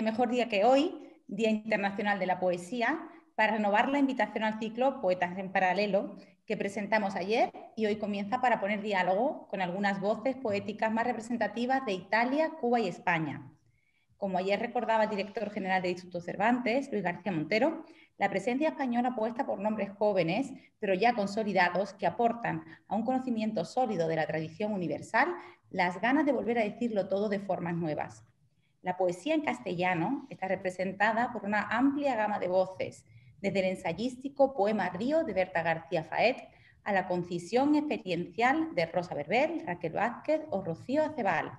[0.00, 0.94] mejor día que hoy,
[1.26, 6.16] Día Internacional de la Poesía, para renovar la invitación al ciclo Poetas en Paralelo
[6.46, 11.84] que presentamos ayer y hoy comienza para poner diálogo con algunas voces poéticas más representativas
[11.86, 13.50] de Italia, Cuba y España.
[14.16, 17.84] Como ayer recordaba el director general del Instituto Cervantes, Luis García Montero,
[18.18, 23.64] la presencia española apuesta por nombres jóvenes, pero ya consolidados, que aportan a un conocimiento
[23.64, 25.34] sólido de la tradición universal
[25.70, 28.24] las ganas de volver a decirlo todo de formas nuevas.
[28.82, 33.04] La poesía en castellano está representada por una amplia gama de voces,
[33.40, 36.48] desde el ensayístico Poema Río de Berta García Faet
[36.82, 41.52] a la concisión experiencial de Rosa Berbel, Raquel Vázquez o Rocío Acebal,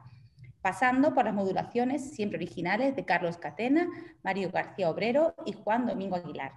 [0.61, 3.87] pasando por las modulaciones siempre originales de Carlos Catena,
[4.21, 6.51] Mario García Obrero y Juan Domingo Aguilar.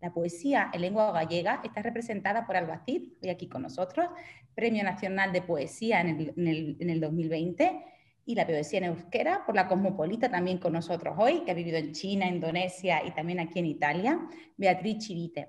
[0.00, 4.08] La poesía en lengua gallega está representada por Albacid, hoy aquí con nosotros,
[4.56, 7.84] Premio Nacional de Poesía en el, en el 2020,
[8.28, 11.78] y la poesía en euskera por la Cosmopolita también con nosotros hoy, que ha vivido
[11.78, 14.20] en China, Indonesia y también aquí en Italia,
[14.58, 15.48] Beatriz Chivite.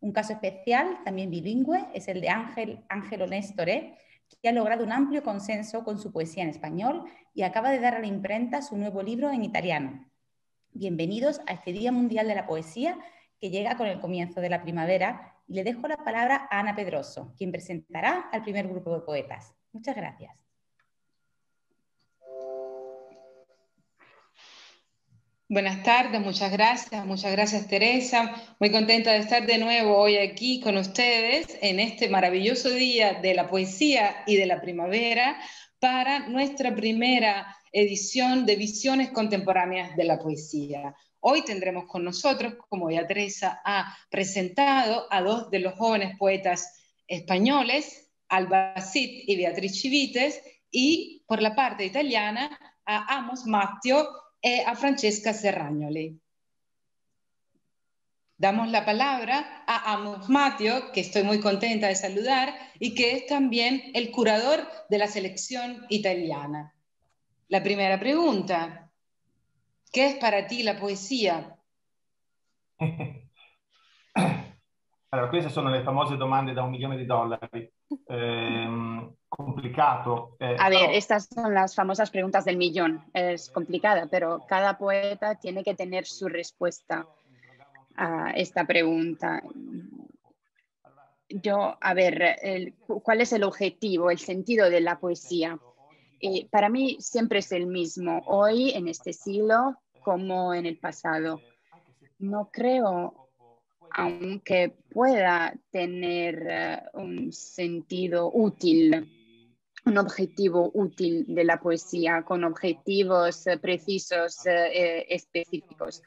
[0.00, 3.94] Un caso especial, también bilingüe, es el de Ángel, Ángelo Néstoré,
[4.42, 7.94] que ha logrado un amplio consenso con su poesía en español y acaba de dar
[7.94, 10.06] a la imprenta su nuevo libro en italiano.
[10.74, 12.98] Bienvenidos a este Día Mundial de la Poesía
[13.40, 16.76] que llega con el comienzo de la primavera y le dejo la palabra a Ana
[16.76, 19.54] Pedroso, quien presentará al primer grupo de poetas.
[19.72, 20.47] Muchas gracias.
[25.50, 28.34] Buenas tardes, muchas gracias, muchas gracias Teresa.
[28.60, 33.32] Muy contenta de estar de nuevo hoy aquí con ustedes en este maravilloso día de
[33.32, 35.40] la poesía y de la primavera
[35.78, 40.94] para nuestra primera edición de Visiones Contemporáneas de la Poesía.
[41.20, 46.78] Hoy tendremos con nosotros, como ya Teresa ha presentado, a dos de los jóvenes poetas
[47.06, 52.50] españoles, Alba Cid y Beatriz Chivites, y por la parte italiana
[52.84, 56.18] a Amos Matteo e a Francesca Serragnoli.
[58.36, 63.26] Damos la palabra a Amos Matio, que estoy muy contenta de saludar, y que es
[63.26, 66.72] también el curador de la selección italiana.
[67.48, 68.90] La primera pregunta,
[69.92, 71.56] ¿qué es para ti la poesía?
[75.10, 77.72] Allora, queste sono le famose domande da un milione di dollari.
[78.06, 78.66] Eh,
[79.38, 80.36] complicado.
[80.40, 83.04] Eh, a ver, estas son las famosas preguntas del millón.
[83.14, 87.06] Es complicada, pero cada poeta tiene que tener su respuesta
[87.94, 89.40] a esta pregunta.
[91.28, 95.56] Yo, a ver, ¿cuál es el objetivo, el sentido de la poesía?
[96.20, 101.40] Eh, para mí siempre es el mismo, hoy en este siglo como en el pasado.
[102.18, 103.28] No creo
[103.90, 109.17] aunque pueda tener eh, un sentido útil,
[109.88, 116.02] un objetivo útil de la poesía, con objetivos eh, precisos, eh, específicos.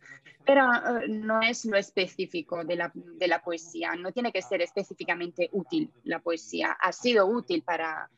[0.45, 0.65] Pero
[1.07, 5.91] no es lo específico de la, de la, poesía, no tiene que ser específicamente útil
[6.05, 6.77] la poesía.
[6.79, 8.09] Ha sido útil para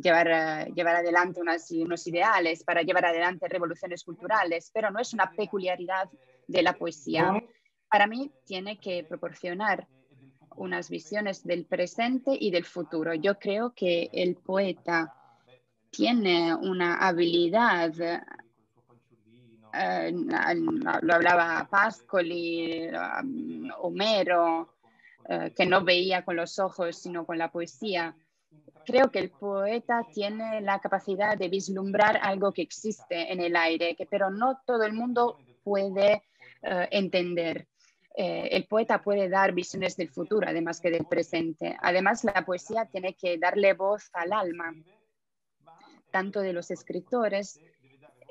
[0.00, 6.08] llevar, llevar adelante unos ideales, para llevar adelante revoluciones culturales, pero no es una peculiaridad
[6.48, 7.40] de la poesía
[7.90, 9.86] para mí tiene que proporcionar
[10.58, 13.14] unas visiones del presente y del futuro.
[13.14, 15.14] Yo creo que el poeta
[15.90, 17.92] tiene una habilidad,
[19.74, 24.74] eh, lo hablaba Pascoli, um, Homero,
[25.28, 28.14] eh, que no veía con los ojos, sino con la poesía.
[28.84, 33.94] Creo que el poeta tiene la capacidad de vislumbrar algo que existe en el aire,
[33.94, 36.22] que, pero no todo el mundo puede
[36.62, 37.66] eh, entender.
[38.20, 41.76] Eh, el poeta puede dar visiones del futuro, además que del presente.
[41.80, 44.74] Además, la poesía tiene que darle voz al alma,
[46.10, 47.60] tanto de los escritores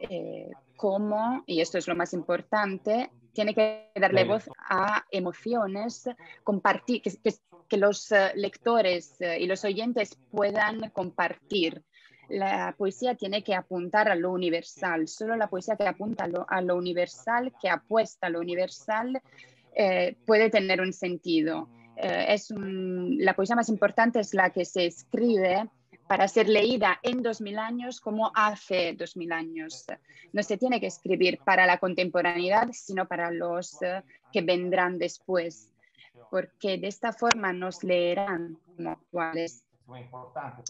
[0.10, 6.10] eh, como, y esto es lo más importante, tiene que darle voz a emociones,
[6.44, 11.82] compartir, que, los eh, lectores y los oyentes puedan compartir.
[12.28, 15.08] La poesía tiene que apuntar a lo universal.
[15.08, 19.22] Solo la poesía que apunta a lo, a lo universal, que apuesta a lo universal,
[19.80, 21.70] eh, puede tener un sentido.
[21.98, 25.70] Eh, es la poesía más importante es la que se escribe
[26.08, 29.86] para ser leída en 2000 años como hace 2000 años.
[30.34, 34.02] No se tiene que escribir para la contemporaneidad, sino para los eh,
[34.34, 35.72] que vendrán después,
[36.32, 39.64] porque de esta forma nos leerán como actuales.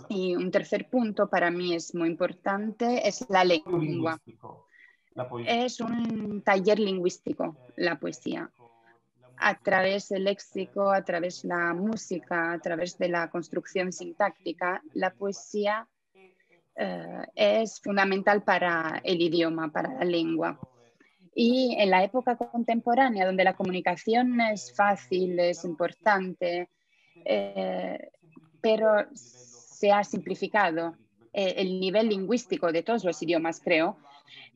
[0.09, 4.19] Y un tercer punto para mí es muy importante, es la lengua.
[5.45, 8.51] Es un taller lingüístico, la poesía
[9.37, 14.81] a través del léxico, a través de la música, a través de la construcción sintáctica,
[14.93, 15.87] la poesía
[16.75, 20.59] eh, es fundamental para el idioma, para la lengua.
[21.33, 26.69] Y en la época contemporánea, donde la comunicación es fácil, es importante,
[27.25, 28.09] eh,
[28.61, 30.95] pero se ha simplificado
[31.33, 33.97] eh, el nivel lingüístico de todos los idiomas, creo,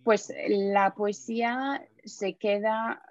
[0.03, 3.01] pues la poesía se queda,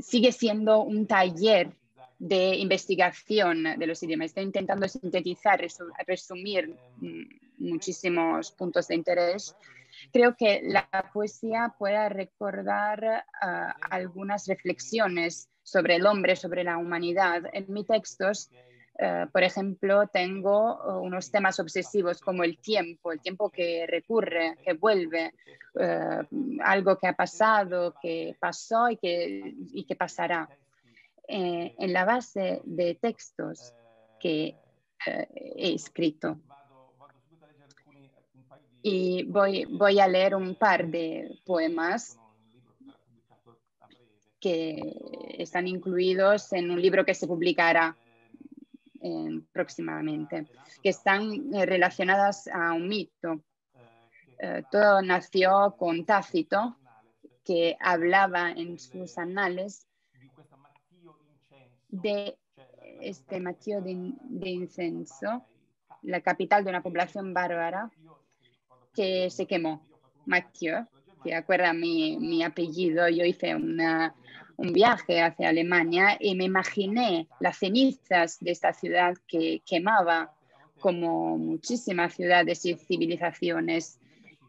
[0.00, 1.72] sigue siendo un taller
[2.20, 4.26] de investigación de los idiomas.
[4.26, 5.60] Estoy intentando sintetizar,
[6.06, 7.22] resumir mm,
[7.58, 9.56] muchísimos puntos de interés.
[10.12, 17.44] Creo que la poesía puede recordar ah, algunas reflexiones sobre el hombre, sobre la humanidad.
[17.54, 18.50] En mis textos,
[19.00, 24.56] ah, por ejemplo, tengo ah, unos temas obsesivos como el tiempo, el tiempo que recurre,
[24.64, 25.32] que vuelve,
[26.64, 30.48] algo que ha pasado, que pasó y que, y que pasará.
[31.32, 33.72] Eh, en la base de textos
[34.18, 34.56] que
[35.06, 36.40] eh, he escrito.
[38.82, 42.18] Y voy, voy a leer un par de poemas
[44.40, 44.80] que
[45.38, 47.96] están incluidos en un libro que se publicará
[49.52, 50.46] próximamente,
[50.82, 53.42] que están eh, relacionadas a un mito.
[54.70, 56.76] todo nació con Tácito,
[57.44, 59.86] que hablaba en sus anales
[61.88, 62.38] de
[63.00, 65.44] este Mateo de, Incenso,
[66.02, 67.90] la capital de una población bárbara
[68.94, 69.86] que se quemó.
[70.26, 70.86] Mathieu,
[71.24, 74.14] que acuerda mi, mi apellido, yo hice una,
[74.60, 80.34] un viaje hacia Alemania y me imaginé las cenizas de esta ciudad que quemaba
[80.78, 83.98] como muchísimas ciudades y civilizaciones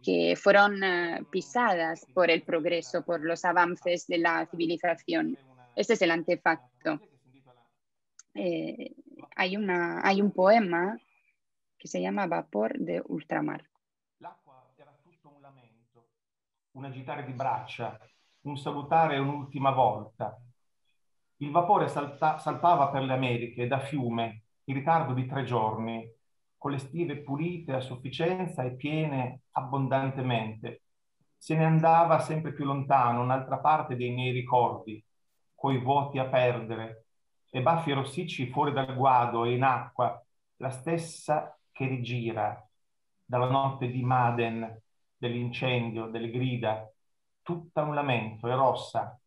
[0.04, 5.38] que fueron eh, pisadas por el progreso, por los avances de la civilización.
[5.78, 7.00] Este es el antefacto.
[8.34, 8.94] Eh,
[9.38, 11.00] hay, una, hay un poema
[11.78, 13.66] che si chiama Vapor de Ultramar.
[16.74, 17.98] Un agitare di braccia,
[18.42, 20.40] un salutare un'ultima volta.
[21.38, 26.08] Il vapore salta, salpava per le Americhe da fiume in ritardo di tre giorni,
[26.58, 30.84] con le stive pulite a sufficienza e piene abbondantemente.
[31.36, 35.04] Se ne andava sempre più lontano, un'altra parte dei miei ricordi,
[35.56, 37.06] coi vuoti a perdere,
[37.50, 40.24] e baffi rossicci fuori dal guado e in acqua,
[40.58, 42.64] la stessa che rigira
[43.26, 44.82] dalla notte di Maden,
[45.18, 46.91] dell'incendio, delle grida,
[47.52, 49.20] tutta un lamento, è rossa,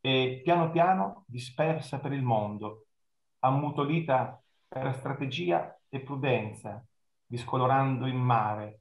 [0.00, 2.86] e piano piano dispersa per il mondo,
[3.38, 6.84] ammutolita per strategia e prudenza,
[7.24, 8.80] discolorando in mare,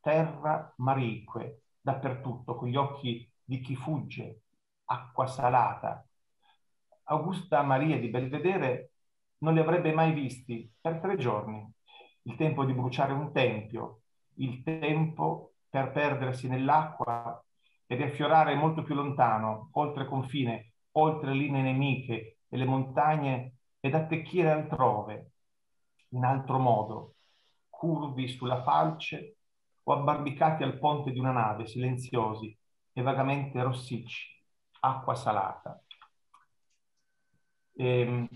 [0.00, 4.40] terra marique, dappertutto, con gli occhi di chi fugge,
[4.86, 6.06] acqua salata,
[7.04, 8.92] Augusta Maria di Belvedere
[9.38, 11.70] non li avrebbe mai visti per tre giorni.
[12.22, 14.02] Il tempo di bruciare un tempio,
[14.36, 17.44] il tempo per perdersi nell'acqua
[17.92, 24.50] e riaffiorare molto più lontano, oltre confine, oltre linee nemiche e le montagne ed attecchire
[24.50, 25.32] altrove,
[26.08, 27.16] in altro modo,
[27.68, 29.36] curvi sulla falce
[29.82, 32.56] o abbarbicati al ponte di una nave, silenziosi
[32.94, 34.42] e vagamente rossicci,
[34.80, 35.78] acqua salata.
[37.74, 38.28] Eh,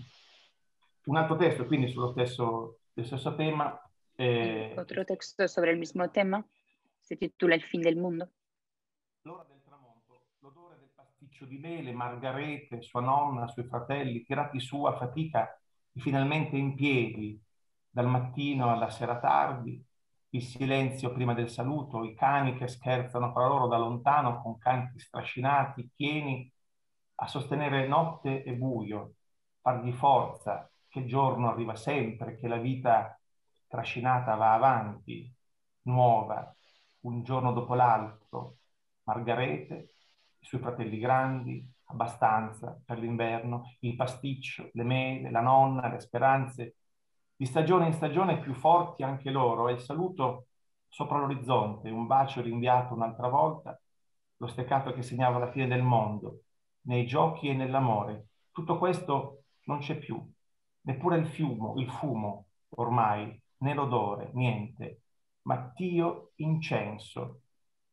[1.05, 3.75] un altro testo, quindi sullo stesso, stesso tema.
[4.13, 6.45] Eh, Otro texto sobre el mismo tema,
[6.99, 8.33] si titula Il fin del mondo.
[9.27, 14.85] L'ora del tramonto, l'odore del pasticcio di mele, Margarete, sua nonna, suoi fratelli, tirati su
[14.85, 15.53] a fatica
[15.91, 17.37] e finalmente in piedi,
[17.89, 19.85] dal mattino alla sera tardi,
[20.29, 24.97] il silenzio prima del saluto, i cani che scherzano fra loro da lontano con canti
[24.97, 26.49] strascinati, pieni
[27.15, 29.15] a sostenere notte e buio,
[29.59, 33.19] fargli forza, che giorno arriva sempre, che la vita
[33.67, 35.29] trascinata va avanti,
[35.81, 36.55] nuova,
[37.01, 38.59] un giorno dopo l'altro.
[39.07, 39.93] Margarete,
[40.39, 46.75] i suoi fratelli grandi, abbastanza per l'inverno, il pasticcio, le mele, la nonna, le speranze,
[47.35, 50.47] di stagione in stagione più forti anche loro, e il saluto
[50.89, 53.79] sopra l'orizzonte, un bacio rinviato un'altra volta,
[54.37, 56.41] lo steccato che segnava la fine del mondo,
[56.81, 58.27] nei giochi e nell'amore.
[58.51, 60.21] Tutto questo non c'è più,
[60.81, 65.01] neppure il fumo, il fumo ormai, né l'odore, niente.
[65.43, 67.41] Mattio incenso,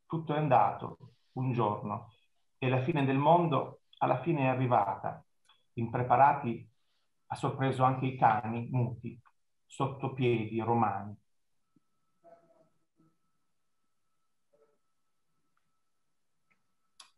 [0.07, 0.99] tutto è andato
[1.33, 2.13] un giorno
[2.59, 5.25] e la fine del mondo alla fine è arrivata.
[5.75, 6.69] Impreparati
[7.27, 9.21] ha sorpreso anche i cani muti,
[9.67, 11.17] sotto piedi romani.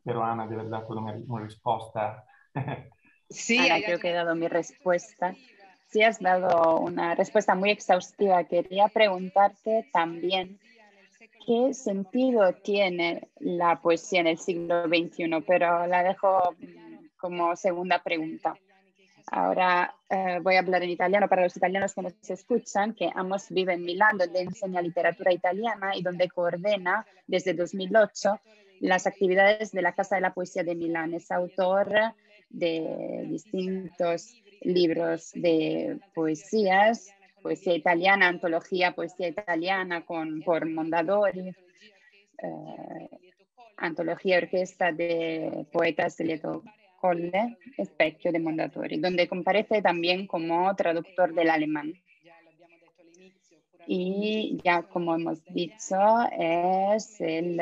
[0.00, 2.24] Spero Anna di aver dato una, una risposta
[3.28, 5.34] Sí, creo que he dado mi respuesta.
[5.88, 8.44] Sí, has dado una respuesta muy exhaustiva.
[8.44, 10.58] Quería preguntarte también
[11.44, 18.02] qué sentido tiene la poesía en el siglo XXI, pero la dejo mm, como segunda
[18.02, 18.54] pregunta.
[19.30, 23.46] Ahora eh, voy a hablar en italiano para los italianos que nos escuchan, que Amos
[23.50, 28.40] vive en Milán, donde enseña literatura italiana y donde coordena desde 2008
[28.80, 31.14] las actividades de la Casa de la Poesía de Milán.
[31.14, 31.92] Es autor
[32.50, 37.08] de distintos libros de poesías,
[37.46, 41.50] poesía italiana, antología poesía italiana con, por Mondadori,
[42.42, 43.08] eh,
[43.76, 46.64] antología orquesta de poetas de Lieto
[47.00, 51.92] Colle, Especchio de Mondadori, donde comparece también como traductor del alemán.
[53.86, 55.96] Y ya como hemos dicho,
[56.36, 57.60] es el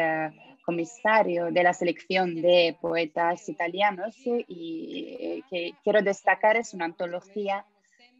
[0.65, 7.67] comisario de la selección de poetas italianos y eh, que quiero destacar es una antología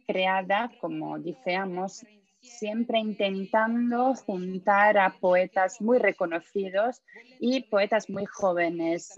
[0.05, 2.05] creada, como decíamos,
[2.41, 7.01] siempre intentando juntar a poetas muy reconocidos
[7.39, 9.15] y poetas muy jóvenes,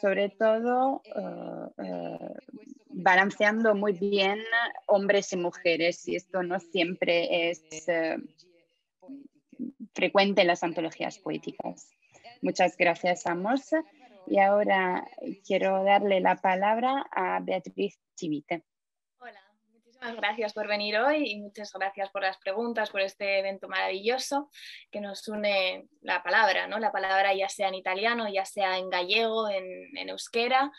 [0.00, 2.34] sobre todo eh, eh,
[2.88, 4.40] balanceando muy bien
[4.86, 7.62] hombres y mujeres, y esto no siempre es
[9.94, 11.90] frecuente en las antologías poéticas.
[12.42, 13.70] Muchas gracias, Amos.
[14.26, 15.06] Y ahora
[15.46, 18.64] quiero darle la palabra a Beatriz Chivite.
[19.96, 24.50] Muchísimas gracias por venir hoy y muchas gracias por las preguntas, por este evento maravilloso
[24.90, 26.78] que nos une la palabra, ¿no?
[26.78, 30.70] La palabra ya sea en italiano, ya sea en gallego, en, euskera,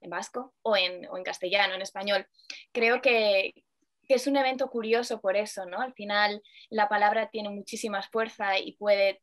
[0.00, 2.26] en vasco o en, o en castellano, en español.
[2.72, 3.52] Creo que,
[4.08, 5.80] es un evento curioso por eso, ¿no?
[5.80, 9.20] Al final la palabra tiene muchísima fuerza y puede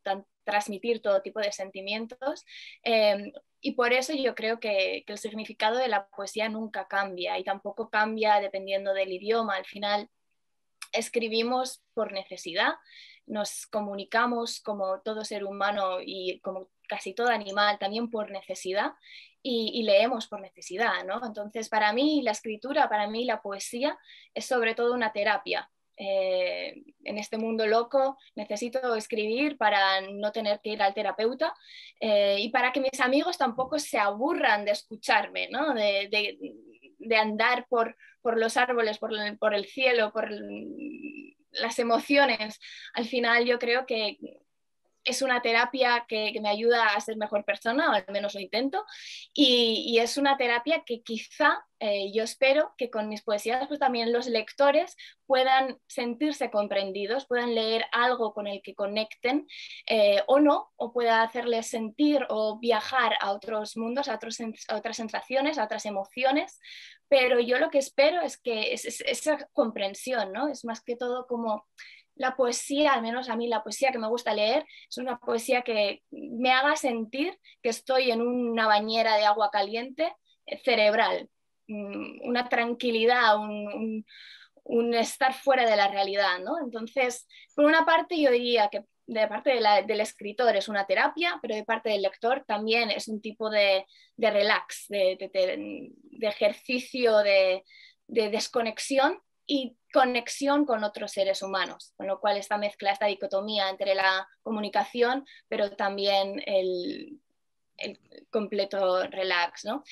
[0.50, 2.46] transmitir todo tipo de sentimientos.
[2.84, 7.44] Em, y por eso yo creo que, el significado de la poesía nunca cambia y
[7.44, 9.56] tampoco cambia dependiendo del idioma.
[9.56, 10.10] Al final
[10.92, 12.74] escribimos por necesidad,
[13.28, 18.94] nos comunicamos como todo ser humano y como casi todo animal también por necesidad
[19.42, 21.22] y, leemos por necesidad, ¿no?
[21.26, 23.98] Entonces, para mí la escritura, para mí la poesía
[24.34, 25.70] es sobre todo una terapia.
[26.02, 31.54] Eh, en este mundo loco necesito escribir para no tener que ir al terapeuta
[32.00, 35.74] eh, y para que mis amigos tampoco se aburran de escucharme, ¿no?
[35.74, 36.38] de,
[37.18, 40.30] andar por, por, los árboles, por por el cielo, por
[41.52, 42.60] las emociones.
[42.94, 44.18] Al final yo creo que
[45.04, 48.86] es una terapia que, me ayuda a ser mejor persona, o al menos lo intento,
[49.34, 54.12] y, es una terapia que quizá eh, yo espero que con mis poesías pues también
[54.12, 59.48] los lectores puedan sentirse comprendidos, puedan leer algo con el que conecten
[59.88, 65.58] eh, o no, o pueda hacerles sentir o viajar a otros mundos, a, otras sensaciones,
[65.58, 66.60] a otras emociones,
[67.10, 70.48] pero yo lo que espero es que es, esa comprensión, ¿no?
[70.48, 71.66] Es más que todo como
[72.20, 75.62] la poesía, al menos a mí la poesía que me gusta leer, es una poesía
[75.62, 80.14] que me haga sentir que estoy en una bañera de agua caliente
[80.46, 81.30] eh, cerebral,
[81.68, 84.06] mm, una tranquilidad, un,
[84.94, 86.60] estar fuera de la realidad, ¿no?
[86.64, 89.52] Entonces, por una parte yo diría que de parte
[89.88, 93.86] del escritor es una terapia, pero de parte del lector también es un tipo de,
[94.18, 95.18] relax, de,
[96.22, 97.64] ejercicio, de,
[98.08, 99.20] desconexión
[99.50, 104.28] y conexión con otros seres humanos, con lo cual esta mezcla, esta dicotomía entre la
[104.44, 107.20] comunicación, pero también el,
[108.30, 109.66] completo relax.
[109.66, 109.84] ¿no?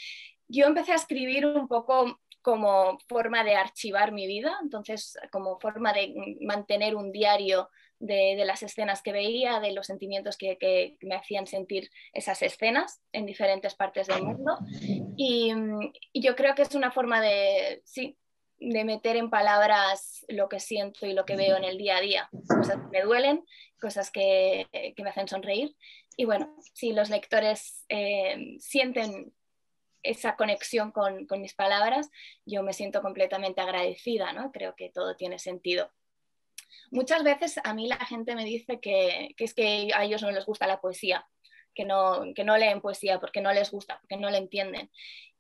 [0.48, 5.92] Yo empecé a escribir un poco como forma de archivar mi vida, entonces como forma
[5.92, 11.48] de mantener un diario de, las escenas que veía, de los sentimientos que, me hacían
[11.48, 14.60] sentir esas escenas en diferentes partes del mundo.
[15.18, 15.52] Y,
[16.14, 18.16] y, yo creo que es una forma de, sí,
[18.60, 22.02] de meter en palabras lo que siento y lo que veo en el día a
[22.02, 22.30] día.
[22.48, 23.46] Cosas que me duelen,
[23.80, 25.76] cosas que, me hacen sonreír.
[26.16, 29.34] Y bueno, si los lectores eh, sienten
[30.04, 32.10] esa conexión con, mis palabras,
[32.46, 34.52] yo me siento completamente agradecida, ¿no?
[34.52, 35.92] Creo que todo tiene sentido.
[36.90, 40.32] Muchas veces a mí la gente me dice que, que es que a ellos no
[40.32, 41.28] les gusta la poesía,
[41.76, 44.90] que no, que no leen poesía porque no les gusta, porque no la entienden.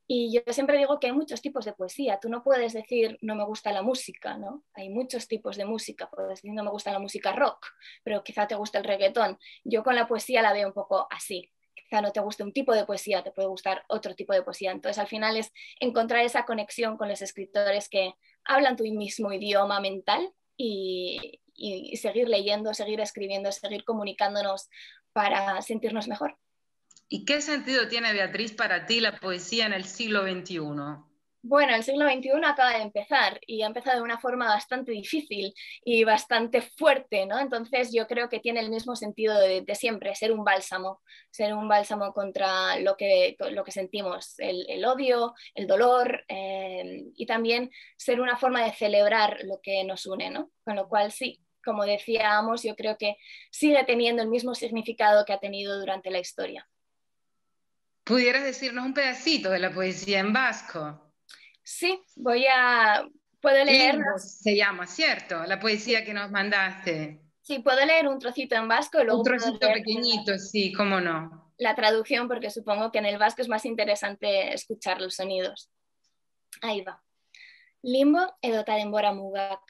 [0.09, 2.17] Y yo siempre digo que hay muchos tipos de poesía.
[2.21, 4.63] Tú no puedes decir no me gusta la música, ¿no?
[4.73, 6.09] Hay muchos tipos de música.
[6.09, 7.65] Puedes decir no me gusta la música rock,
[8.03, 9.37] pero quizá te gusta el reggaetón.
[9.65, 11.51] Yo con la poesía la veo un poco así.
[11.75, 14.71] Quizá no te guste un tipo de poesía, te puede gustar otro tipo de poesía.
[14.71, 18.13] Entonces al final es encontrar esa conexión con los escritores que
[18.45, 24.69] hablan tu mismo idioma mental y, y seguir leyendo, seguir escribiendo, seguir comunicándonos
[25.11, 26.37] para sentirnos mejor.
[27.09, 30.59] ¿Y qué sentido tiene, Beatriz, para ti la poesía en el siglo XXI?
[31.41, 35.53] Bueno, el siglo XXI acaba de empezar y ha empezado de una forma bastante difícil
[35.85, 37.39] y bastante fuerte, ¿no?
[37.39, 41.69] Entonces yo creo que tiene el mismo sentido de, siempre, ser un bálsamo, ser un
[41.69, 43.37] bálsamo contra lo que,
[43.69, 49.85] sentimos, el, odio, el dolor eh, y también ser una forma de celebrar lo que
[49.85, 50.51] nos une, ¿no?
[50.65, 53.15] Con lo cual sí, como decíamos, yo creo que
[53.51, 56.67] sigue teniendo el mismo significado que ha tenido durante la historia.
[58.07, 61.11] ¿Pudieras decirnos un pedacito de la poesía en vasco?
[61.61, 63.05] Sí, voy a...
[63.41, 63.99] Puedo leer...
[64.17, 65.43] Se llama, ¿cierto?
[65.43, 67.21] La poesía que nos mandaste.
[67.41, 68.99] Sí, puedo leer un trocito en vasco.
[68.99, 71.53] un trocito pequeñito, sí, cómo no.
[71.57, 75.69] La traducción, porque supongo que en el vasco es más interesante escuchar los sonidos.
[76.61, 77.03] Ahí va.
[77.81, 79.61] Limbo edota denbora mugak.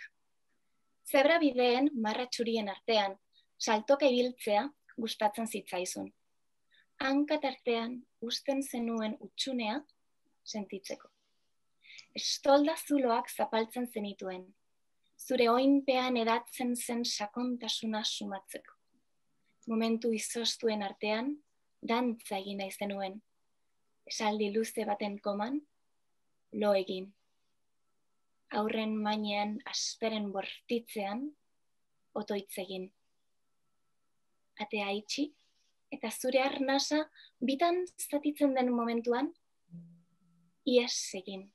[1.03, 3.17] Zebra bideen marra txurien artean,
[3.57, 6.13] saltoka ibiltzea gustatzen zitzaizun.
[6.99, 9.81] Hanka tartean usten zenuen utxunea
[10.43, 11.11] sentitzeko
[12.17, 14.43] estolda zuloak zapaltzen zenituen,
[15.21, 18.73] zure oinpean edatzen zen sakontasuna sumatzeko.
[19.67, 21.35] Momentu izostuen artean,
[21.91, 23.19] dantza egin nahi zenuen,
[24.09, 25.59] esaldi luze baten koman,
[26.61, 27.11] lo egin.
[28.57, 31.25] Aurren mainean asperen bortitzean,
[32.15, 32.87] otoitz egin.
[34.63, 35.27] Atea itxi,
[35.91, 39.33] eta zure arnasa bitan zatitzen den momentuan,
[40.65, 41.47] ies egin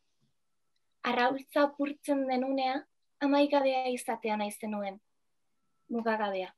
[1.02, 2.80] arraultza apurtzen denunea,
[3.20, 5.00] amaigabea izatea nahi zenuen,
[5.88, 6.54] mugagabea.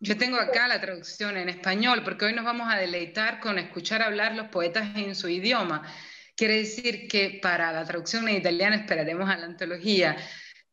[0.00, 4.02] Yo tengo acá la traducción en español porque hoy nos vamos a deleitar con escuchar
[4.02, 5.86] hablar los poetas en su idioma.
[6.34, 10.16] Quiere decir que para la traducción en italiano esperaremos a la antología.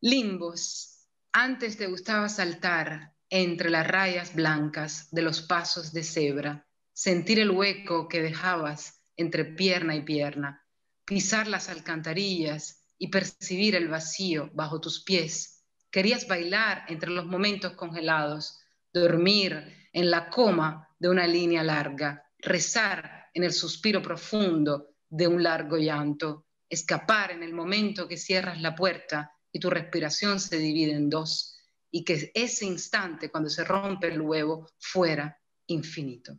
[0.01, 7.39] Limbos, antes te gustaba saltar entre las rayas blancas de los pasos de cebra, sentir
[7.39, 10.65] el hueco que dejabas entre pierna y pierna,
[11.05, 15.63] pisar las alcantarillas y percibir el vacío bajo tus pies.
[15.91, 18.59] Querías bailar entre los momentos congelados,
[18.93, 25.41] dormir en la coma de una línea larga, rezar en el suspiro profundo de un
[25.41, 30.93] largo llanto, escapar en el momento que cierras la puerta y tu respiración se divide
[30.93, 31.58] en dos,
[31.91, 36.37] y que ese instante cuando se rompe el huevo fuera infinito.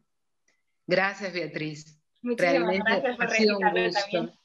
[0.86, 1.98] Gracias, Beatriz.
[2.22, 4.40] Realmente gracias por ha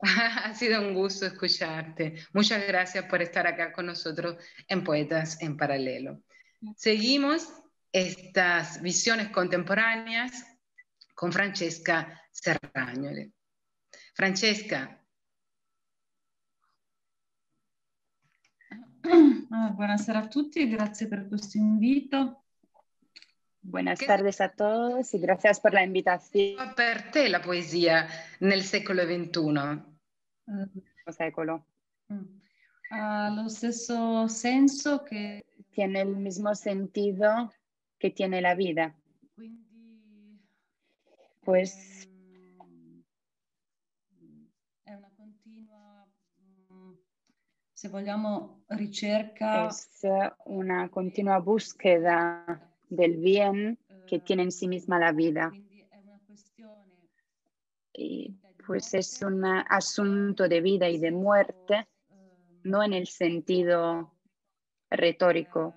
[0.44, 2.14] Ha sido un gusto escucharte.
[2.32, 4.36] Muchas gracias por estar acá con nosotros
[4.68, 6.22] en Poetas en Paralelo.
[6.76, 7.48] Seguimos
[7.92, 10.44] estas visiones contemporáneas
[11.14, 13.32] con Francesca Serragnole.
[14.14, 15.02] Francesca.
[19.50, 22.42] Ah, buonasera a tutti, grazie per questo invito.
[23.60, 26.74] Buenas tardes a todos y gracias por la invitación.
[26.74, 28.08] Per te la poesía
[28.40, 29.82] nel secolo XXI?
[30.46, 31.66] Uh, secolo.
[32.90, 35.44] Ha lo stesso senso che...
[35.70, 37.52] Tiene el mismo sentido
[37.98, 38.94] que tiene la vida.
[39.34, 40.40] Quindi,
[41.44, 42.08] pues...
[47.76, 49.68] se vogliamo, ricerca...
[49.68, 50.00] Es
[50.46, 55.52] una continua búsqueda del bien que tiene en sí misma la vida.
[57.92, 58.34] Y
[58.66, 61.86] pues es un asunto de vida y de muerte,
[62.62, 64.14] no en el sentido
[64.88, 65.74] retórico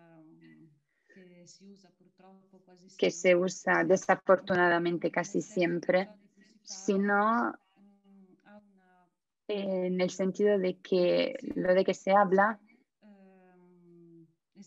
[2.97, 6.09] que se usa desafortunadamente casi siempre,
[6.63, 7.53] sino
[9.49, 12.59] en el sentido de que lo de que se habla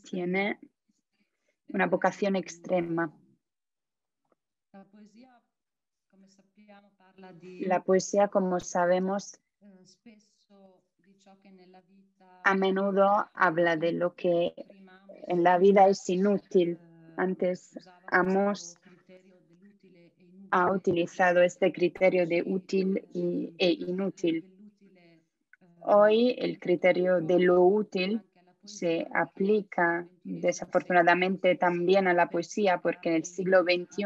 [0.03, 0.59] tiene
[1.69, 3.13] una vocación extrema.
[7.61, 9.39] La poesía, como sabemos,
[12.45, 14.55] a menudo habla de lo que
[15.29, 16.79] en la vida es inútil.
[17.17, 18.77] Antes Amos
[20.51, 22.97] ha utilizado este criterio de útil
[23.59, 24.52] e inútil.
[25.85, 28.23] Hoy el criterio de lo útil
[28.65, 34.05] se aplica desafortunadamente también a la poesía, porque en el siglo XXI,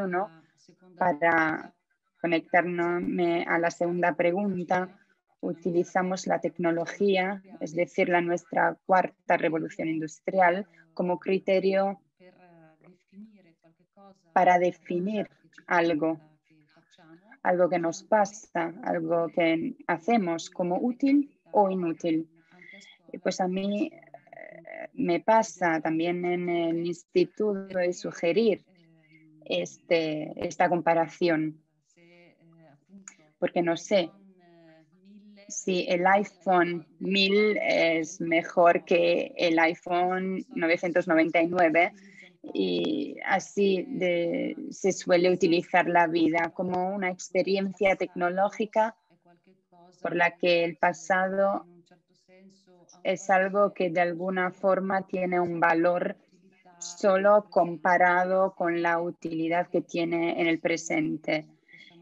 [0.97, 1.75] para
[2.21, 3.03] conectarnos
[3.47, 4.99] a la segunda pregunta,
[5.41, 12.01] utilizamos la tecnología, es decir, la nuestra cuarta revolución industrial, como criterio
[14.33, 15.29] para definir
[15.67, 16.19] algo,
[17.43, 22.29] algo que nos pasa, algo que hacemos como útil o inútil.
[23.23, 23.91] Pues a mí
[24.93, 28.65] me pasa también en el instituto de sugerir
[29.45, 31.63] este, esta comparación,
[33.39, 34.11] porque no sé
[35.49, 41.93] si el iPhone 1000 es mejor que el iPhone 999
[42.53, 43.87] y así
[44.71, 48.97] se suele utilizar la vida como una experiencia tecnológica
[50.01, 51.67] por la que el pasado
[53.03, 56.17] es algo que de alguna forma tiene un valor
[56.79, 61.47] solo comparado con la utilidad que tiene en el presente.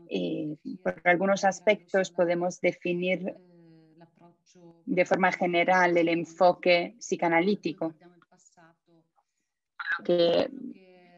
[0.09, 3.35] Y por algunos aspectos podemos definir
[4.87, 7.94] de forma general el enfoque psicanalítico
[10.04, 10.48] que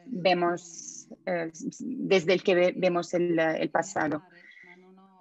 [0.05, 4.23] vemos eh, desde el que vemos el, el pasado.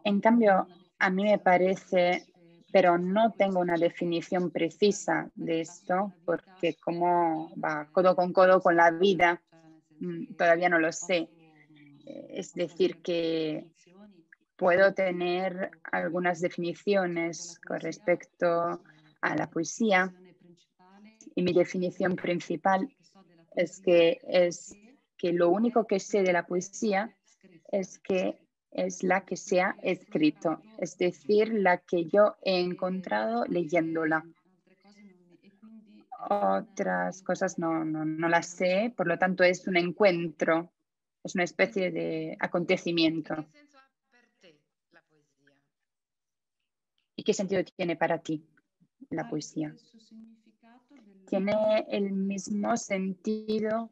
[0.04, 2.26] En cambio, a mí me parece
[2.76, 8.76] pero no tengo una definición precisa de esto porque como va codo con codo con
[8.76, 9.42] la vida,
[9.98, 11.28] mm, todavía no lo sé.
[12.04, 13.66] Es decir, que
[14.56, 18.82] puedo tener algunas definiciones con respecto
[19.22, 20.12] a la poesía
[21.34, 22.94] y mi definición principal
[23.54, 24.76] es que es
[25.16, 27.16] que lo único que sé de la poesía
[27.72, 28.38] es que
[28.76, 34.22] es la que se ha escrito, es decir, la que yo he encontrado leyéndola.
[36.28, 40.70] Otras cosas no, no, no las sé, por lo tanto es un encuentro,
[41.24, 43.46] es una especie de acontecimiento.
[47.16, 48.46] ¿Y qué sentido tiene para ti
[49.08, 49.74] la poesía?
[51.26, 53.88] ¿Tiene el mismo sentido,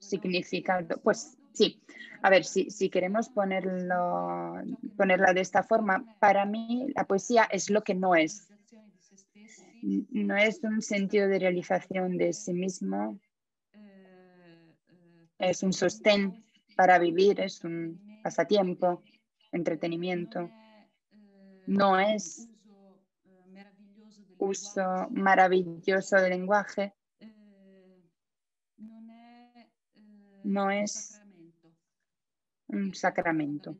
[0.00, 0.98] significado?
[1.00, 1.80] Pues Sí,
[2.22, 4.60] a ver, si, si queremos ponerlo,
[4.96, 8.48] ponerla de esta forma, para mí la poesía es lo que no es.
[10.10, 13.20] No es un sentido de realización de sí mismo,
[15.38, 16.44] es un sostén
[16.76, 19.02] para vivir, es un pasatiempo,
[19.52, 20.50] entretenimiento.
[21.66, 22.48] No es
[24.38, 26.94] uso maravilloso del lenguaje,
[30.42, 31.20] no es
[32.74, 33.76] un sacramento.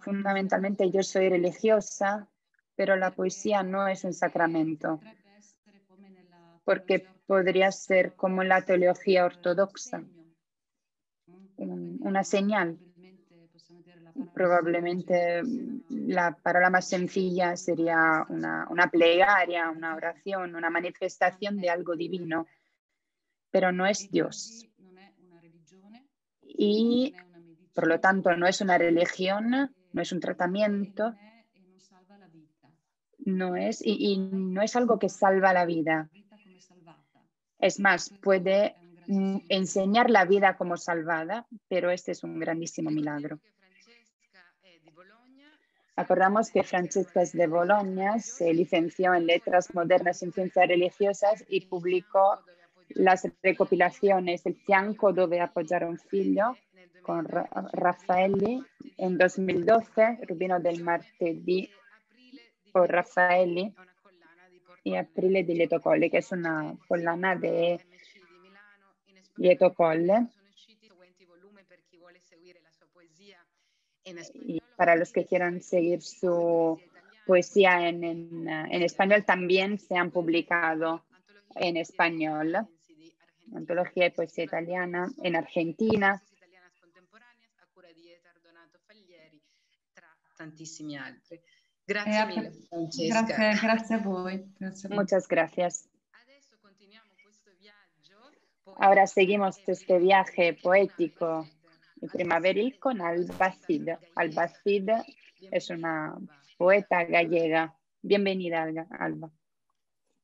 [0.00, 2.28] Fundamentalmente yo soy religiosa,
[2.74, 5.00] pero la poesía no es un sacramento,
[6.64, 10.02] porque podría ser como la teología ortodoxa,
[11.58, 12.78] una señal.
[14.34, 15.42] Probablemente
[15.88, 22.46] la palabra más sencilla sería una, una plegaria, una oración, una manifestación de algo divino,
[23.50, 24.69] pero no es Dios
[26.62, 27.14] y
[27.74, 31.14] por lo tanto no es una religión, no es un tratamiento,
[33.20, 36.10] no es, y, no es algo que salva la vida.
[37.58, 43.40] Es más, puede mm, enseñar la vida como salvada, pero este es un grandísimo milagro.
[45.96, 51.64] Acordamos que Francesca es de Bologna, se licenció en Letras Modernas y Ciencias Religiosas y
[51.66, 52.38] publicó
[52.94, 56.56] las recopilaciones El fianco dove appoggiare un figlio
[57.02, 58.62] con Raffaelli
[58.96, 61.68] en 2012, Rubino del martedì
[62.70, 63.72] con Raffaelli
[64.82, 67.80] y Aprile di Lieto Colle, que es una collana de
[69.36, 70.28] Lieto Colle.
[74.34, 76.80] Y para los que quieran seguir su
[77.26, 81.04] poesía en, en español, también se han publicado
[81.54, 82.68] en español
[83.54, 86.22] antología de poesía italiana en Argentina.
[90.36, 91.40] Tantissimi altri.
[91.86, 93.26] Grazie mille, Francesca.
[93.26, 94.54] Grazie, grazie a voi.
[94.58, 95.88] Grazie a Muchas gracias.
[98.76, 101.46] Ahora seguimos este viaje poético
[102.00, 103.88] y primaveril con Alba Cid.
[104.14, 104.88] Alba Cid
[105.50, 106.16] es una
[106.56, 107.76] poeta gallega.
[108.00, 108.62] Bienvenida,
[108.98, 109.30] Alba.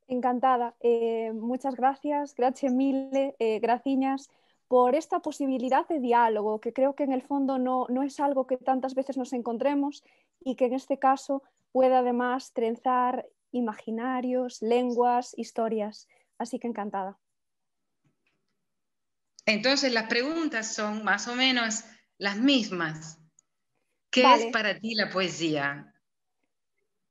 [0.09, 0.77] Encantada.
[0.81, 4.31] Eh, muchas gracias, gracias mille, eh, gracias
[4.69, 8.47] por esta posibilidad de diálogo, que creo que en el fondo no, no, es algo
[8.47, 10.05] que tantas veces nos encontremos
[10.41, 11.43] y que en este caso
[11.73, 16.09] puede además trenzar imaginarios, lenguas, historias.
[16.39, 17.19] Así que encantada.
[19.47, 21.85] Entonces las preguntas son más o menos
[22.19, 23.19] las mismas.
[24.11, 25.95] ¿Qué es para ti la poesía?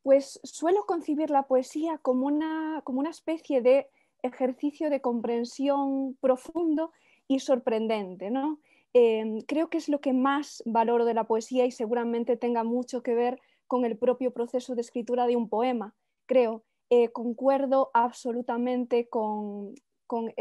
[0.06, 3.90] Pues suelo concebir la poesía como una, como una especie de
[4.22, 6.92] ejercicio de comprensión profundo
[7.28, 8.30] y sorprendente.
[8.30, 8.60] ¿no?
[8.94, 13.02] Em, creo que es lo que más valoro de la poesía y seguramente tenga mucho
[13.02, 15.96] que ver con el propio proceso de escritura de un poema.
[16.28, 19.74] Creo, eh, concuerdo absolutamente con,
[20.06, 20.32] con,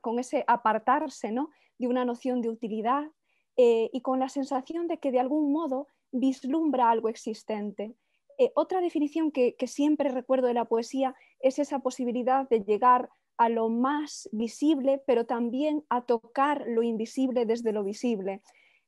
[0.00, 1.50] con ese apartarse ¿no?
[1.78, 3.10] de una noción de utilidad
[3.56, 7.96] eh, y con la sensación de que de algún modo vislumbra algo existente.
[8.40, 13.50] Eh, otra definición que, siempre recuerdo de la poesía es esa posibilidad de llegar a
[13.50, 18.40] lo más visible, pero también a tocar lo invisible desde lo visible.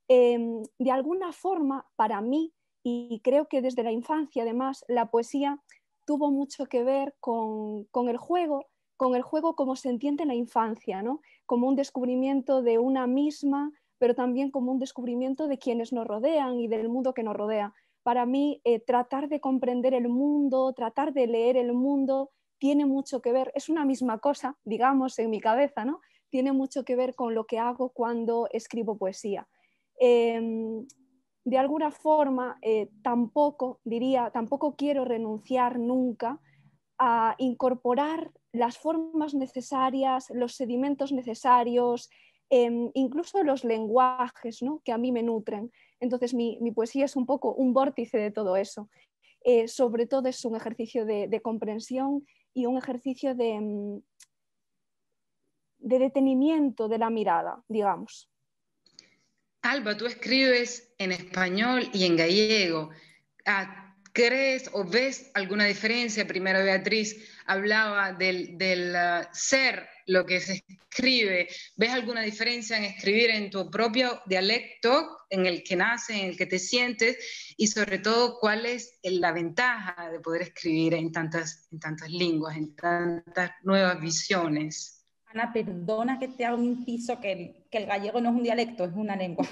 [0.09, 5.61] Em, de alguna forma, para mí, y creo que desde la infancia además, la poesía
[6.07, 10.29] tuvo mucho que ver con, con el juego, con el juego como se entiende en
[10.29, 11.21] la infancia, ¿no?
[11.45, 16.59] como un descubrimiento de una misma, pero también como un descubrimiento de quienes nos rodean
[16.59, 17.75] y del mundo que nos rodea.
[18.03, 23.21] Para mí, eh, tratar de comprender el mundo, tratar de leer el mundo, tiene mucho
[23.21, 26.01] que ver, es una misma cosa, digamos, en mi cabeza, ¿no?
[26.31, 29.49] Tiene mucho que ver con lo que hago cuando escribo poesía.
[29.99, 30.87] Em,
[31.45, 36.41] de alguna forma, eh, tampoco, diría, tampoco quiero renunciar nunca
[36.99, 42.11] a incorporar las formas necesarias, los sedimentos necesarios,
[42.55, 45.73] Em, incluso los lenguajes que a mí me nutren.
[46.01, 48.91] Entonces mi, poesía es un poco un vórtice de todo eso.
[49.43, 54.03] Eh, sobre todo es un ejercicio de, comprensión y un ejercicio de, mm,
[55.79, 58.29] de detenimiento de la mirada, digamos.
[59.62, 62.91] Alba, tú escribes en español y en gallego.
[63.47, 66.27] Ah, ¿Crees o ves alguna diferencia?
[66.27, 72.85] Primero Beatriz hablaba del, del ah, ser lo que se escribe, ¿ves alguna diferencia en
[72.85, 77.55] escribir en tu propio dialecto, en el que naces, en el que te sientes?
[77.57, 82.57] Y sobre todo, ¿cuál es la ventaja de poder escribir en tantas, en tantas lenguas,
[82.57, 85.05] en tantas nuevas visiones?
[85.27, 88.92] Ana, perdona que te haga un que que el gallego no es un dialecto, es
[88.94, 89.46] una lengua.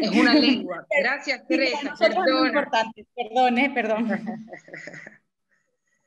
[0.00, 0.86] Es una lengua.
[1.00, 1.94] Gracias, Teresa.
[1.98, 2.70] Perdona.
[3.14, 4.08] Perdón, eh, perdón.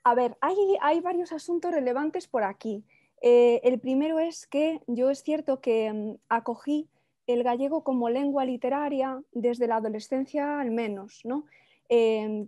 [0.03, 2.83] A ver, hay, hay varios asuntos relevantes por aquí.
[3.21, 6.89] Eh, el primero es que yo es cierto que mm, acogí
[7.27, 11.21] el gallego como lengua literaria desde la adolescencia al menos.
[11.23, 11.45] ¿no?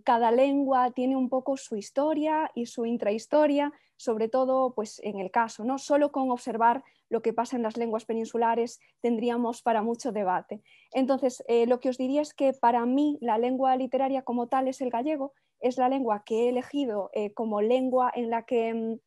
[0.04, 5.30] Cada lengua tiene un poco su historia y su intrahistoria, sobre todo pues, en el
[5.30, 5.64] caso.
[5.64, 5.78] ¿no?
[5.78, 10.62] Solo con observar lo que pasa en las lenguas peninsulares tendríamos para mucho debate.
[10.92, 14.68] Entonces, eh, lo que os diría es que para mí la lengua literaria como tal
[14.68, 18.74] es el gallego, es la lengua que he elegido eh, como lengua en la que
[18.74, 18.98] mm,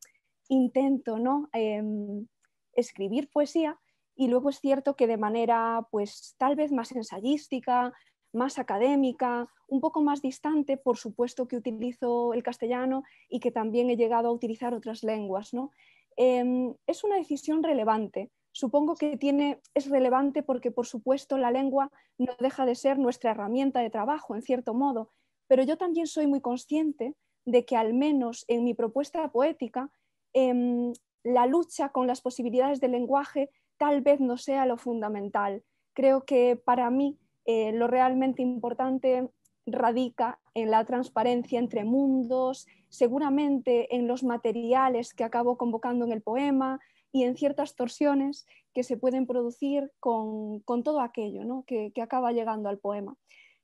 [0.48, 1.48] intento ¿no?
[1.52, 2.26] Em,
[2.72, 3.78] escribir poesía
[4.14, 7.92] y luego es cierto que de manera pues tal vez más ensayística,
[8.38, 13.90] más académica, un poco más distante, por supuesto que utilizo el castellano y que también
[13.90, 15.52] he llegado a utilizar otras lenguas.
[15.52, 15.72] ¿no?
[16.16, 18.30] Em, es una decisión relevante.
[18.52, 23.32] Supongo que tiene, es relevante porque, por supuesto, la lengua no deja de ser nuestra
[23.32, 25.10] herramienta de trabajo, en cierto modo,
[25.46, 29.90] pero yo también soy muy consciente de que al menos en mi propuesta poética
[30.32, 30.92] Em,
[31.24, 35.64] la lucha con las posibilidades del lenguaje tal vez no sea lo fundamental.
[35.94, 39.28] Creo que para mí eh, lo realmente importante
[39.66, 46.22] radica en la transparencia entre mundos, seguramente en los materiales que acabo convocando en el
[46.22, 46.78] poema
[47.10, 52.68] y en ciertas torsiones que se pueden producir con, todo aquello que, que, acaba llegando
[52.68, 53.16] al poema.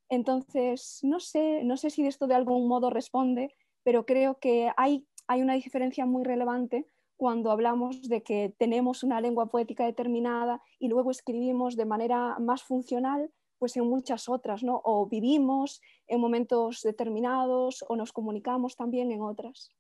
[0.09, 5.07] Entonces, no sé, no sé si esto de algún modo responde, pero creo que hay
[5.27, 10.89] hay una diferencia muy relevante cuando hablamos de que tenemos una lengua poética determinada y
[10.89, 13.31] luego escribimos de manera más funcional
[13.65, 14.83] pues en muchas otras, ¿no?
[14.85, 19.71] O vivimos en momentos determinados o nos comunicamos también en otras.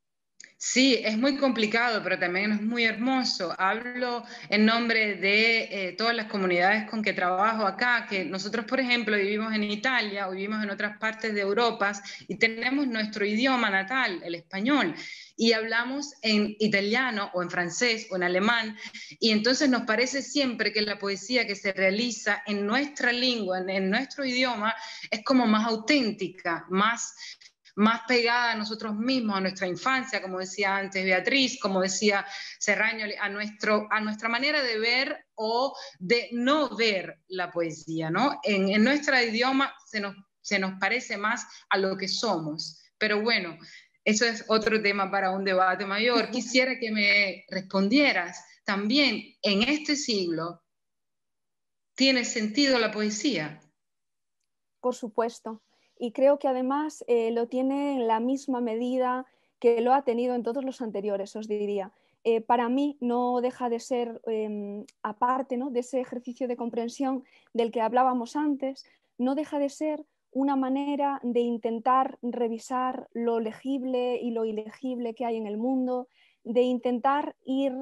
[0.67, 3.55] Sí, es muy complicado, pero también es muy hermoso.
[3.59, 8.81] Hablo en nombre de eh, todas las comunidades con que trabajo acá, que nosotros, por
[8.81, 11.93] ejemplo, vivimos en Italia o vivimos en otras partes de Europa
[12.29, 14.95] y tenemos nuestro idioma natal, el español,
[15.37, 18.75] y hablamos en italiano o en francés o en alemán,
[19.21, 23.91] y entonces nos parece siempre que la poesía que se realiza en nuestra lengua, en
[23.91, 24.75] nuestro idioma,
[25.11, 27.15] es como más auténtica, más
[27.77, 32.25] más pegada a nosotros mismos, a nuestra infancia, como decía antes Beatriz, como decía
[32.59, 38.41] Serraño, a, nuestro, a nuestra manera de ver o de no ver la poesía, ¿no?
[38.43, 42.81] En, en nuestro idioma se nos, se nos parece más a lo que somos.
[42.97, 43.59] Pero bueno,
[44.05, 46.31] eso es otro tema para un debate mayor.
[46.31, 50.63] Quisiera que me respondieras también, en este siglo,
[51.95, 53.61] ¿tiene sentido la poesía?
[54.81, 55.63] Por supuesto
[55.99, 59.27] y creo que además eh, lo tiene en la misma medida
[59.59, 61.93] que lo ha tenido en todos los anteriores, os diría.
[62.25, 65.71] Eh, para mí no deja de ser, em, aparte ¿no?
[65.71, 68.85] de ese ejercicio de comprensión del que hablábamos antes,
[69.19, 75.25] no deja de ser una manera de intentar revisar lo legible y lo ilegible que
[75.25, 76.09] hay en el mundo,
[76.43, 77.73] de intentar ir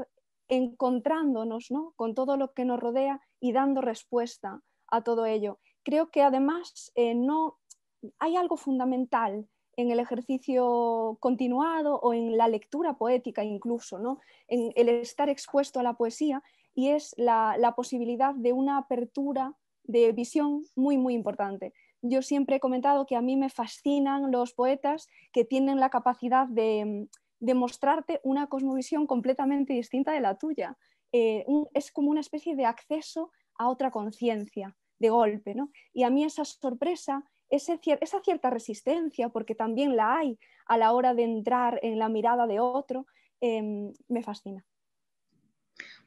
[0.48, 1.94] encontrándonos ¿no?
[1.96, 5.58] con todo lo que nos rodea y dando respuesta a todo ello.
[5.82, 7.58] Creo que además eh, no,
[8.18, 14.18] hay algo fundamental en el ejercicio continuado o en la lectura poética incluso, ¿no?
[14.48, 16.42] en el estar expuesto a la poesía
[16.74, 21.72] y es la, posibilidad de una apertura de visión muy, muy importante.
[22.02, 26.46] Yo siempre he comentado que a mí me fascinan los poetas que tienen la capacidad
[26.46, 27.08] de,
[27.54, 30.76] mostrarte una cosmovisión completamente distinta de la tuya.
[31.12, 35.54] Eh, es como una especie de acceso a otra conciencia de golpe.
[35.54, 35.70] ¿no?
[35.92, 41.14] Y a mí esa sorpresa esa cierta resistencia, porque también la hay a la hora
[41.14, 43.06] de entrar en la mirada de otro,
[43.40, 44.64] em, me fascina.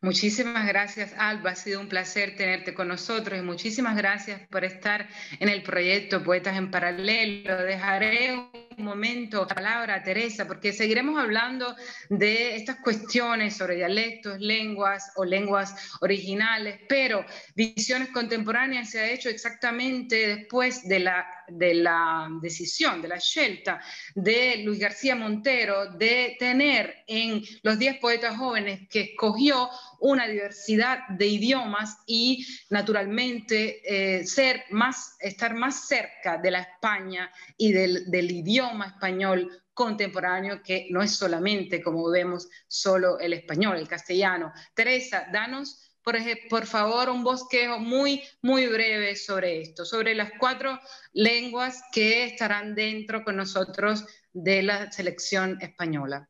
[0.01, 1.51] Muchísimas gracias, Alba.
[1.51, 5.07] Ha sido un placer tenerte con nosotros y muchísimas gracias por estar
[5.39, 7.57] en el proyecto Poetas en Paralelo.
[7.63, 11.75] Dejaré un momento la palabra Teresa porque seguiremos hablando
[12.09, 19.29] de estas cuestiones sobre dialectos, lenguas o lenguas originales, pero Visiones Contemporáneas se ha hecho
[19.29, 23.81] exactamente después de la, de la decisión, de la scelta
[24.13, 31.07] de Luis García Montero de tener en los 10 poetas jóvenes que escogió una diversidad
[31.09, 38.09] de idiomas y naturalmente eh, ser más, estar más cerca de la España y del,
[38.11, 44.51] del idioma español contemporáneo que no es solamente, como vemos, solo el español, el castellano.
[44.73, 46.15] Teresa, danos por,
[46.49, 50.79] por, favor, un bosquejo muy, muy breve sobre esto, sobre las cuatro
[51.13, 56.29] lenguas que estarán dentro con nosotros de la selección española.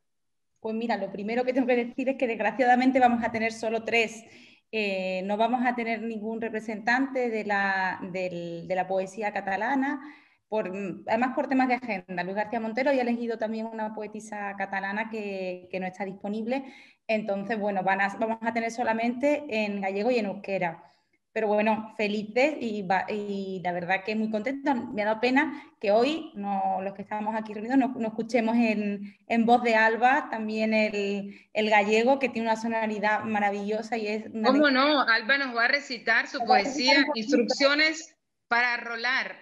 [0.60, 3.84] Pues mira, lo primero que tengo que decir es que desgraciadamente vamos a tener solo
[3.84, 4.24] tres.
[4.72, 10.02] Eh, no vamos a tener ningún representante de la, de la poesía catalana,
[10.48, 10.72] por,
[11.08, 12.24] además por temas de agenda.
[12.24, 16.66] Luis García Montero ha elegido también una poetisa catalana que, que no está disponible.
[17.08, 20.84] Entonces, bueno, van vamos a tener solamente en gallego y en euskera
[21.36, 24.74] pero bueno, felices y, y, la verdad que muy contenta.
[24.74, 29.18] Me ha dado pena que hoy no, los que estamos aquí reunidos no, escuchemos en,
[29.28, 34.24] en, voz de Alba también el, el, gallego, que tiene una sonoridad maravillosa y es...
[34.46, 35.02] ¿Cómo no?
[35.02, 38.16] Alba nos va a recitar su poesía, instrucciones
[38.48, 39.36] para rolar.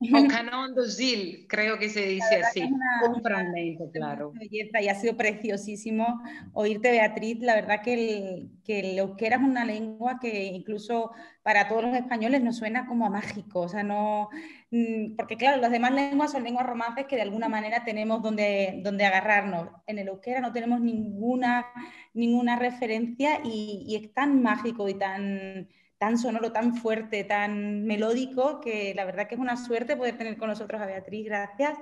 [0.00, 2.62] O Canon de creo que se dice así.
[2.62, 4.32] un fragmento, claro.
[4.32, 6.20] Belleza, y ha sido preciosísimo
[6.52, 7.38] oírte, Beatriz.
[7.40, 11.10] La verdad que el, que el euskera es una lengua que incluso
[11.42, 13.62] para todos los españoles nos suena como a mágico.
[13.62, 14.28] O sea, no.
[14.70, 18.80] Mm, porque, claro, las demás lenguas son lenguas romances que de alguna manera tenemos donde,
[18.84, 19.68] donde agarrarnos.
[19.86, 21.66] En el euskera no tenemos ninguna,
[22.14, 28.60] ninguna referencia y, y es tan mágico y tan tan sonoro, tan fuerte, tan melódico,
[28.60, 31.76] que la verdad que es una suerte poder tener con nosotros a Beatriz, gracias.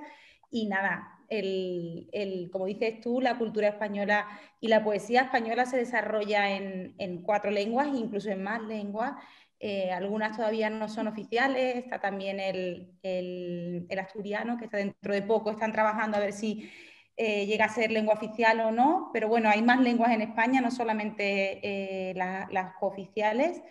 [0.49, 4.27] Y nada, el, el, como dices tú, la cultura española
[4.59, 9.13] y la poesía española se desarrolla en, en cuatro lenguas, incluso en más lenguas.
[9.59, 15.13] Eh, algunas todavía no son oficiales, está también el, el, el, asturiano, que está dentro
[15.13, 16.69] de poco, están trabajando a ver si
[17.17, 20.61] eh, llega a ser lengua oficial o no, pero bueno, hay más lenguas en España,
[20.61, 23.63] no solamente eh, las oficiales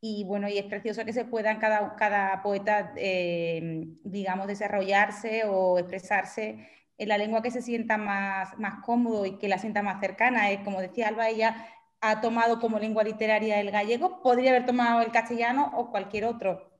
[0.00, 5.78] y bueno, y es precioso que se puedan cada, cada poeta, eh, digamos, desarrollarse o
[5.78, 10.00] expresarse en la lengua que se sienta más, más cómodo y que la sienta más
[10.00, 10.50] cercana.
[10.50, 11.68] Es, como decía Alba, ella
[12.00, 16.70] ha tomado como lengua literaria el gallego, podría haber tomado el castellano o cualquier otro.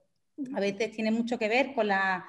[0.54, 2.24] A veces tiene mucho que ver con la,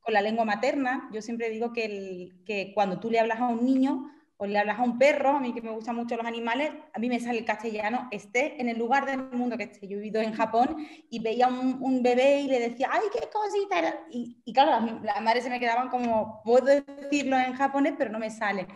[0.00, 1.08] con la lengua materna.
[1.12, 4.10] Yo siempre digo que, que cuando tú le hablas a un niño,
[4.42, 6.98] o le hablas a un perro, a mí que me gustan mucho los animales, a
[6.98, 9.86] mí me sale el castellano, esté en el lugar del mundo que esté.
[9.86, 13.28] Yo he vivido en Japón y veía un, un bebé y le decía, ¡ay, qué
[13.32, 14.00] cosita!
[14.10, 18.30] Y, claro, las, madres se me quedaban como, puedo decirlo en japonés, pero no me
[18.30, 18.66] sale.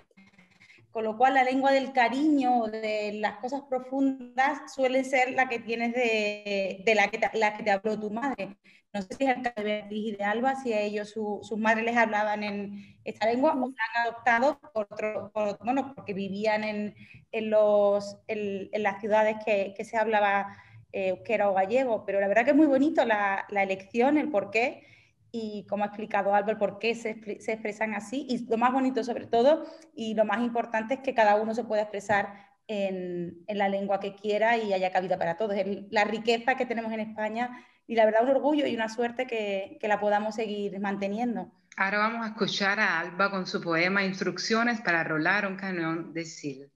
[0.93, 5.59] Con lo cual, la lengua del cariño, de las cosas profundas, suele ser la que
[5.59, 8.57] tienes de, de la, que la que te habló tu madre.
[8.97, 11.85] No sé si es el de Beatriz y de Alba, si a ellos sus madres
[11.85, 15.31] les hablaban en esta lengua o la han adoptado por otro,
[15.63, 16.95] bueno, porque vivían en,
[17.31, 20.47] en, los, en, las ciudades que, que se hablaba
[20.93, 22.07] eh, euskera o gallego.
[22.07, 24.87] Pero la verdad que es muy bonito la, la elección, el por qué
[25.31, 28.27] y como ha explicado Alba, por qué se, se, expresan así.
[28.31, 31.65] Y lo más bonito sobre todo y lo más importante es que cada uno se
[31.65, 32.33] pueda expresar
[32.67, 35.55] en, en la lengua que quiera y haya cabida para todos.
[35.91, 37.51] La riqueza que tenemos en España
[37.87, 41.51] y la verdad un orgullo y una suerte que, que la podamos seguir manteniendo.
[41.77, 46.25] Ahora vamos a escuchar a Alba con su poema Instrucciones para rolar un cañón de
[46.25, 46.73] Sil.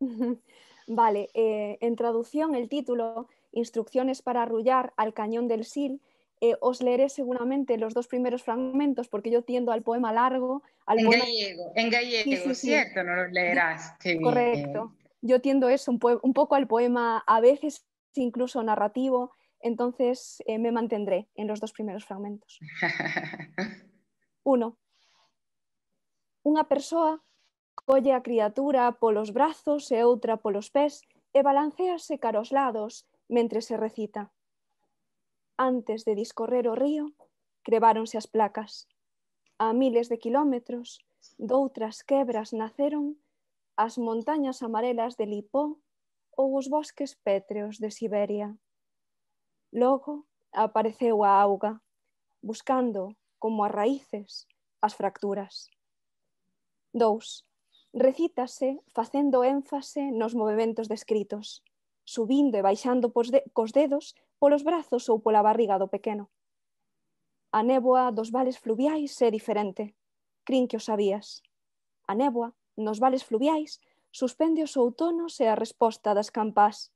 [0.86, 6.00] Vale, eh, en traducción el título Instrucciones para arrullar al cañón del Sil.
[6.40, 10.62] Eh, os leeré seguramente los dos primeros fragmentos porque yo tiendo al poema largo.
[10.86, 11.24] Al en poema...
[11.24, 13.00] gallego, en gallego, sí, sí, ¿cierto?
[13.00, 13.06] Sí.
[13.06, 13.94] No los leerás.
[14.00, 14.92] Qué Correcto.
[15.20, 20.72] Yo tiendo eso un, un poco al poema, a veces incluso narrativo, Entonces eh, me
[20.72, 22.60] mantendré en los dos primeros fragmentos.
[24.44, 24.78] Uno.
[26.46, 27.20] Unha persoa
[27.84, 31.02] colle a criatura polos brazos e outra polos pés
[31.36, 34.32] e balancease cara lados mentre se recita.
[35.58, 37.12] Antes de discorrer o río,
[37.66, 38.88] creváronse as placas.
[39.58, 41.02] A miles de kilómetros,
[41.36, 43.18] doutras quebras naceron
[43.76, 45.82] as montañas amarelas de Lipó
[46.38, 48.54] ou os bosques pétreos de Siberia.
[49.72, 51.82] Logo apareceu a auga,
[52.40, 54.48] buscando, como as raíces,
[54.80, 55.68] as fracturas.
[56.94, 57.44] 2.
[57.92, 61.60] Recítase facendo énfase nos movimentos descritos,
[62.04, 66.32] subindo e baixando de cos dedos polos brazos ou pola barriga do pequeno.
[67.52, 69.92] A néboa dos vales fluviais é diferente,
[70.48, 71.44] crin que o sabías.
[72.08, 76.88] A néboa nos vales fluviais suspende os outonos e a resposta das campás,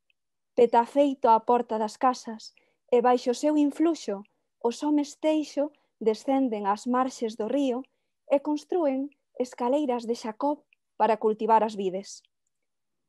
[0.56, 2.56] peta feito á porta das casas
[2.94, 4.20] e baixo o seu influxo
[4.60, 7.80] os homes teixo descenden ás marxes do río
[8.28, 9.08] e construen
[9.40, 10.60] escaleiras de Xacob
[11.00, 12.22] para cultivar as vides.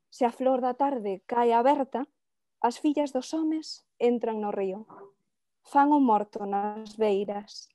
[0.08, 2.08] Se a flor da tarde cae aberta,
[2.64, 4.88] as fillas dos homes entran no río.
[5.70, 7.68] Fan o morto nas beiras.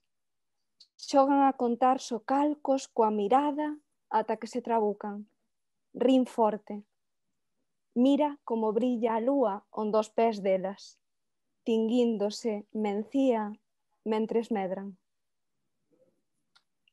[0.98, 3.78] Xogan a contar socalcos coa mirada
[4.10, 5.30] ata que se trabucan.
[5.94, 6.82] Rin forte.
[7.94, 10.99] Mira como brilla a lúa on dos pés delas
[11.64, 13.52] tinguíndose mencía
[14.04, 14.98] mentres medran.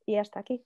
[0.06, 0.64] Y hasta aquí.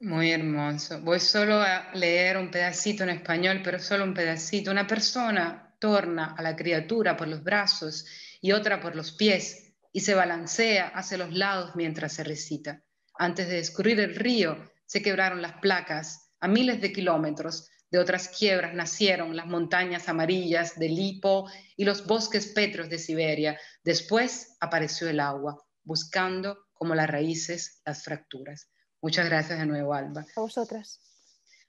[0.00, 1.00] Muy hermoso.
[1.00, 4.70] Voy solo a leer un pedacito en español, pero solo un pedacito.
[4.70, 8.06] Una persona torna a la criatura por los brazos
[8.40, 12.82] y otra por los pies y se balancea hacia los lados mientras se recita.
[13.16, 16.32] Antes de descubrir el río, se quebraron las placas.
[16.40, 22.08] A miles de kilómetros de otras quiebras nacieron las montañas amarillas de Lipo y los
[22.08, 23.56] bosques petros de Siberia.
[23.84, 28.68] Después apareció el agua, buscando como las raíces las fracturas.
[29.00, 30.26] Muchas gracias de nuevo, Alba.
[30.34, 31.00] A vosotras.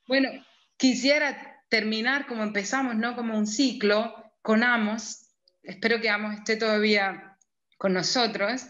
[0.07, 0.31] Bueno,
[0.77, 3.15] quisiera terminar como empezamos, ¿no?
[3.15, 5.27] Como un ciclo con Amos.
[5.61, 7.37] Espero que Amos esté todavía
[7.77, 8.65] con nosotros.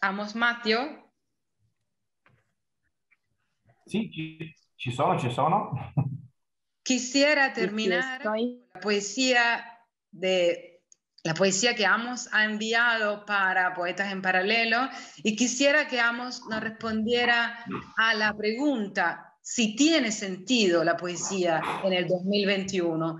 [0.00, 1.12] Amos Mateo.
[3.88, 4.08] Sí,
[4.82, 5.70] ci sono, ci sono.
[6.82, 8.36] Quisiera terminar con
[8.74, 9.78] la poesía
[10.10, 10.82] de
[11.22, 14.88] la poesía que Amos ha enviado para Poetas en Paralelo
[15.22, 17.64] y quisiera que Amos nos respondiera
[17.96, 23.18] a la pregunta si tiene sentido la poesía en el 2021.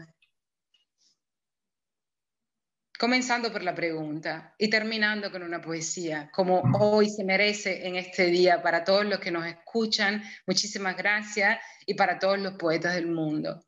[3.02, 8.26] Comenzando por la pregunta y terminando con una poesía, como hoy se merece en este
[8.26, 10.22] día para todos los que nos escuchan.
[10.46, 13.60] Muchísimas gracias y para todos los poetas del mundo.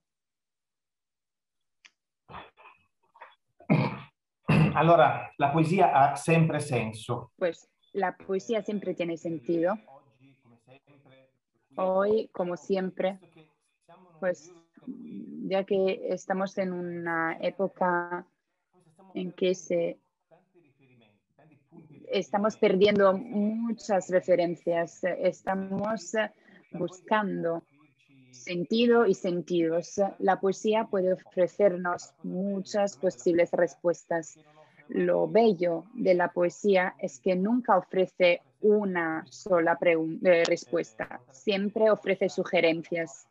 [4.76, 7.32] Allora, la poesía ha sempre senso.
[7.37, 9.76] Pues la poesía siempre tiene sentido.
[11.74, 13.18] Hoy, como siempre,
[14.20, 14.55] pues
[14.87, 18.28] ya que estamos en una época
[19.14, 19.98] en que se
[22.10, 26.12] estamos perdiendo muchas referencias, estamos
[26.72, 27.64] buscando
[28.30, 30.00] sentido y sentidos.
[30.18, 34.38] La poesía puede ofrecernos muchas posibles respuestas
[34.88, 42.28] lo bello de la poesía es que nunca ofrece una sola eh, respuesta, siempre ofrece
[42.28, 43.26] sugerencias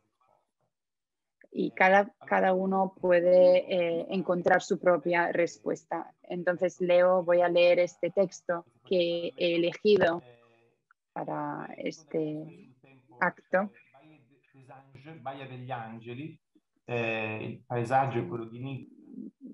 [1.56, 6.12] y cada, cada uno puede eh, encontrar su propia respuesta.
[6.24, 10.24] Entonces, Leo, voy a leer este texto que he elegido
[11.14, 12.72] para este
[13.20, 13.72] acto.
[16.88, 17.62] Eh,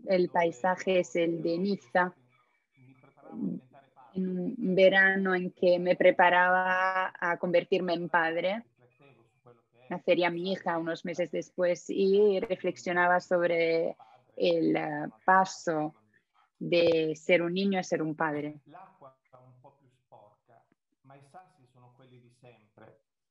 [0.08, 2.16] el paisaje es el de Niza,
[4.14, 8.64] en un verano en que me preparaba a convertirme en padre.
[9.90, 13.96] Nacería mi hija unos meses después y reflexionaba sobre
[14.36, 15.96] el eh, paso
[16.58, 18.60] de ser un niño a ser un padre.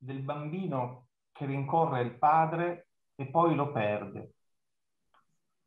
[0.01, 4.33] del bambino che rincorre il padre e poi lo perde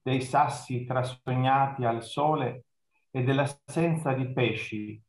[0.01, 2.65] dei sassi trasognati al sole
[3.11, 5.01] e dell'assenza di pesci.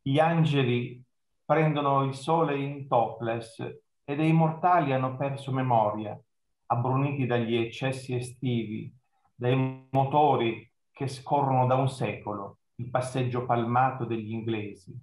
[0.00, 1.02] Gli angeli
[1.44, 6.16] prendono il sole in topless e dei mortali hanno perso memoria,
[6.66, 8.94] abbruniti dagli eccessi estivi,
[9.34, 14.96] dai motori che scorrono da un secolo, il passeggio palmato degli inglesi.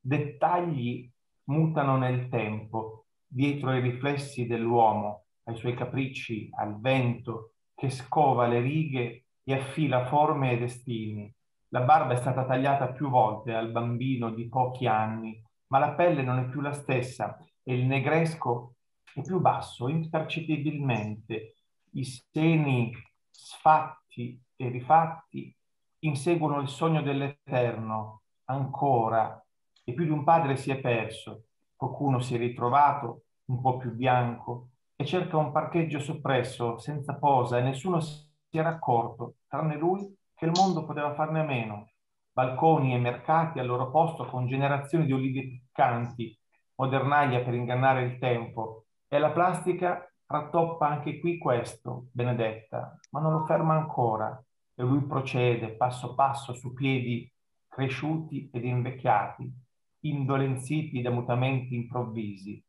[0.00, 1.10] Dettagli
[1.44, 8.60] mutano nel tempo, dietro i riflessi dell'uomo, ai suoi capricci, al vento, che scova le
[8.60, 11.30] righe e affila forme e destini.
[11.68, 16.22] La barba è stata tagliata più volte al bambino di pochi anni ma la pelle
[16.22, 17.36] non è più la stessa
[17.68, 18.74] e il negresco
[19.12, 21.54] è più basso, impercettibilmente.
[21.90, 22.92] I seni
[23.28, 25.52] sfatti e rifatti
[26.00, 29.44] inseguono il sogno dell'eterno ancora
[29.82, 33.92] e più di un padre si è perso, qualcuno si è ritrovato un po' più
[33.92, 40.16] bianco e cerca un parcheggio soppresso, senza posa e nessuno si era accorto, tranne lui,
[40.34, 41.90] che il mondo poteva farne a meno.
[42.32, 46.38] Balconi e mercati al loro posto con generazioni di olive piccanti,
[46.76, 48.84] modernaia per ingannare il tempo.
[49.08, 54.42] E la plastica rattoppa anche qui questo, Benedetta, ma non lo ferma ancora.
[54.74, 57.30] E lui procede passo passo su piedi
[57.68, 59.50] cresciuti ed invecchiati,
[60.00, 62.62] indolenziti da mutamenti improvvisi,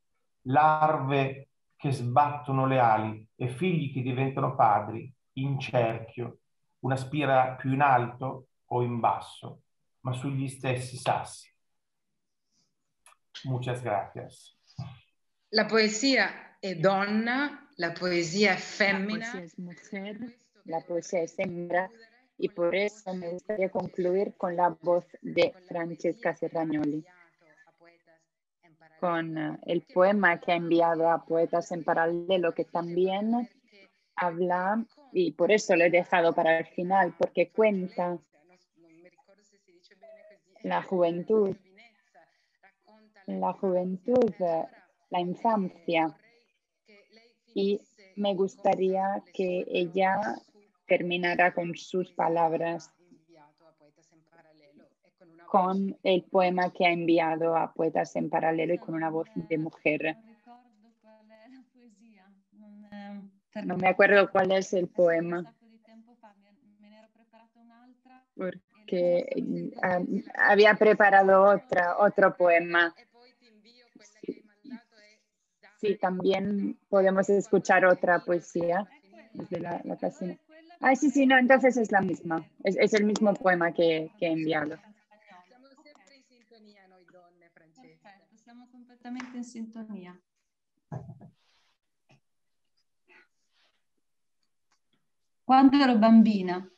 [0.44, 6.40] larve che sbattono le ali e figli che diventano padri in cerchio,
[6.80, 9.62] una spira più in alto o in basso,
[10.02, 11.50] ma sugli stessi sassi.
[13.44, 14.58] Muchas gracias.
[15.50, 19.26] La poesía es donna, la poesía es fémina.
[19.26, 21.90] La poesía es mujer, la poesía es hembra
[22.38, 27.04] y por eso me gustaría concluir con la voz de Francesca Serragnoli,
[29.00, 33.50] con eh, el poema que ha enviado a Poetas en Paralelo, que también
[34.16, 38.20] habla, y por eso lo he dejado para el final, porque cuenta
[40.64, 41.56] la juventud,
[43.28, 44.34] la juventud,
[45.10, 46.18] la infancia.
[47.54, 47.82] Y
[48.16, 50.20] me gustaría que ella
[50.88, 52.92] terminara con sus palabras,
[55.46, 59.58] con el poema que ha enviado a Poetas en Paralelo y con una voz de
[59.58, 60.18] mujer.
[63.66, 65.54] No me acuerdo cuál es el poema.
[68.36, 69.26] Porque
[70.38, 72.94] había preparado otra, otro poema.
[75.80, 78.92] Sí, también podemos escuchar otra poesía
[79.34, 80.36] desde la, la casina.
[80.80, 82.46] Ah, sí, sí, no, entonces es la misma.
[82.64, 84.78] Es, es el mismo poema que, que he enviado.
[88.44, 90.20] Siamo completamente in sintonia.
[95.46, 96.70] Quando ero bambina,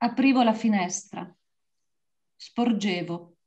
[0.00, 1.34] aprivo la finestra,
[2.38, 3.37] sporgevo.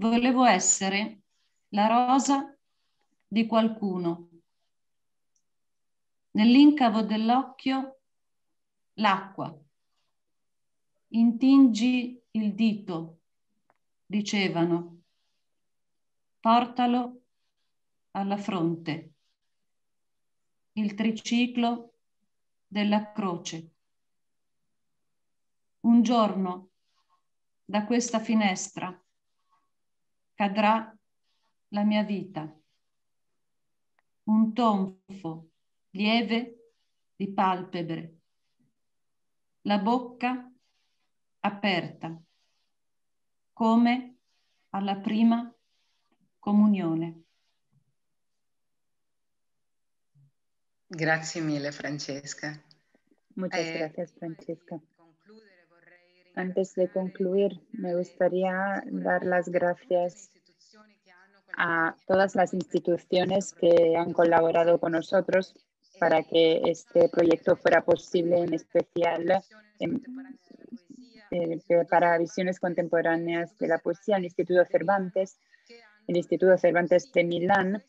[0.00, 1.22] Volevo essere
[1.70, 2.56] la rosa
[3.26, 4.28] di qualcuno.
[6.30, 7.98] Nell'incavo dell'occhio
[8.94, 9.52] l'acqua.
[11.08, 13.22] Intingi il dito,
[14.06, 15.00] dicevano.
[16.38, 17.22] Portalo
[18.12, 19.14] alla fronte.
[20.74, 21.94] Il triciclo
[22.68, 23.70] della croce.
[25.80, 26.68] Un giorno
[27.64, 28.96] da questa finestra
[30.38, 30.96] cadrà
[31.70, 32.48] la mia vita.
[34.24, 35.50] Un tonfo
[35.90, 36.74] lieve
[37.16, 38.18] di palpebre,
[39.62, 40.48] la bocca
[41.40, 42.22] aperta,
[43.52, 44.18] come
[44.70, 45.52] alla prima
[46.38, 47.22] comunione.
[50.86, 52.62] Grazie mille, Francesca.
[53.34, 54.80] Muchas Eh, gracias, Francesca.
[56.38, 60.30] Antes de concluir, me gustaría dar las gracias
[61.56, 65.52] a todas las instituciones que han colaborado con nosotros
[65.98, 69.42] para que este proyecto fuera posible, en especial
[69.80, 71.60] eh,
[71.90, 75.40] para visiones contemporáneas de la poesía, el Instituto Cervantes,
[76.06, 77.82] el Instituto Cervantes de Milán,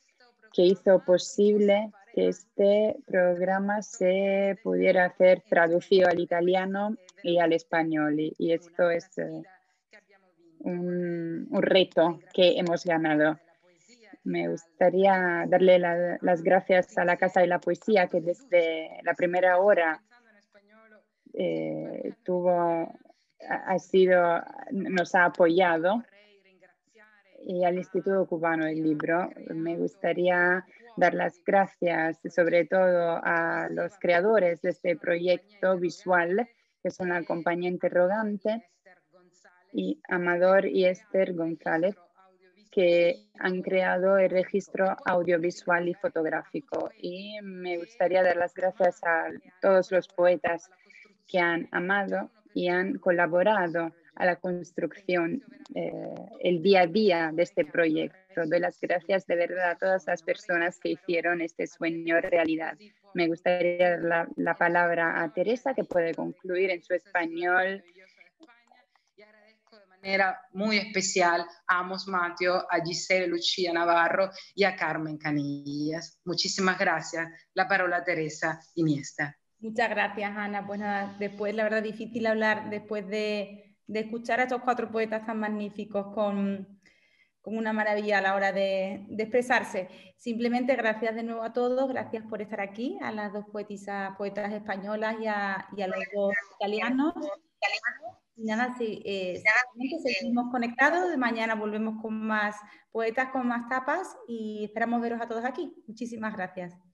[0.52, 8.20] que hizo posible que este programa se pudiera hacer traducido al italiano y al español.
[8.20, 9.44] Y, y esto es eh,
[10.60, 13.40] un, reto que hemos ganado.
[14.24, 19.14] Me gustaría darle la- las gracias a la Casa de la Poesía, que desde la
[19.14, 20.02] primera hora
[21.34, 22.92] eh, tuvo,
[23.48, 24.42] ha sido,
[24.72, 26.04] nos ha apoyado
[27.46, 29.30] y al Instituto Cubano del Libro.
[29.50, 30.66] Me gustaría
[30.98, 36.48] dar las gracias sobre todo a los creadores de este proyecto visual,
[36.82, 38.70] que son la compañía interrogante,
[39.72, 41.96] y Amador y Esther González,
[42.72, 46.92] que han creado el registro audiovisual y fotográfico.
[46.98, 49.28] Y me gustaría dar las gracias a
[49.62, 50.70] todos los poetas
[51.28, 55.44] que han amado y han colaborado a la construcción,
[55.76, 55.92] eh,
[56.42, 58.46] el día a día de este proyecto.
[58.46, 62.78] Doy las gracias de verdad a todas las personas que hicieron este sueño realidad.
[63.14, 67.84] Me gustaría dar la, la palabra a Teresa, que puede concluir en su español.
[70.02, 76.18] manera muy especial a Amos Mateo, a Giselle Lucía Navarro y a Carmen Canillas.
[76.24, 77.28] Muchísimas gracias.
[77.54, 79.36] La palabra a Teresa Iniesta.
[79.62, 80.66] Muchas gracias, Ana.
[80.66, 85.40] Pues nada, después, la verdad, difícil hablar después de, escuchar a estos cuatro poetas tan
[85.40, 86.80] magníficos con,
[87.44, 89.90] una maravilla a la hora de, expresarse.
[90.18, 94.54] Simplemente gracias de nuevo a todos, gracias por estar aquí, a las dos poetisas, poetas
[94.54, 97.14] españolas y a, y a los dos italianos.
[98.36, 99.42] Y nada, sí, eh,
[100.04, 101.18] seguimos conectados.
[101.18, 102.56] Mañana volvemos con más
[102.92, 105.74] poetas, con más tapas y esperamos veros a todos aquí.
[105.88, 106.89] Muchísimas gracias.